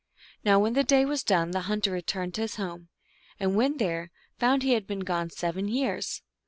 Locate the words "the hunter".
1.51-1.91